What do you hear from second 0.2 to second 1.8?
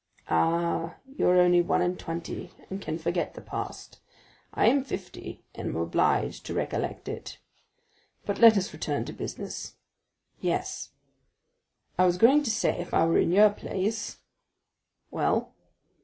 "Ah, you are only one